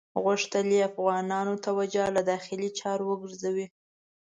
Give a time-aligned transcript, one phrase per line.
[0.23, 3.67] غوښتل یې افغانانو توجه له داخلي چارو وګرځوي.